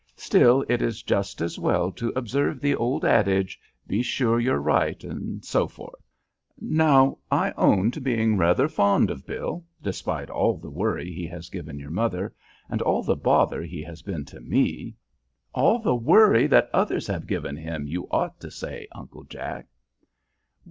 [0.17, 5.05] "Still it is just as well to observe the old adage, 'Be sure you're right,'
[5.05, 5.89] etc.
[6.59, 11.51] Now I own to being rather fond of Bill, despite all the worry he has
[11.51, 12.33] given your mother,
[12.67, 14.95] and all the bother he has been to me"
[15.61, 19.67] "All the worry that others have given him, you ought to say, Uncle Jack."